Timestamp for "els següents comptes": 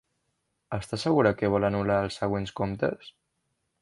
2.07-3.13